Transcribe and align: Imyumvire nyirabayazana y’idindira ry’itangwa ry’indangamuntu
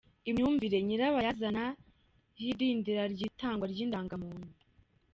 Imyumvire 0.29 0.77
nyirabayazana 0.87 1.65
y’idindira 2.41 3.03
ry’itangwa 3.13 3.65
ry’indangamuntu 3.71 4.47